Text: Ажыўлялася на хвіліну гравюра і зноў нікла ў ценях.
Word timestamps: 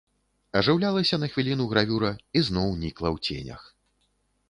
Ажыўлялася 0.61 1.19
на 1.25 1.29
хвіліну 1.35 1.69
гравюра 1.75 2.11
і 2.41 2.47
зноў 2.51 2.69
нікла 2.83 3.09
ў 3.15 3.27
ценях. 3.29 3.61